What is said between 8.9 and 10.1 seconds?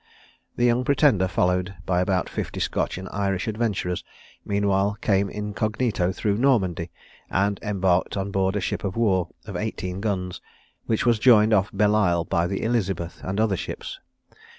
war of eighteen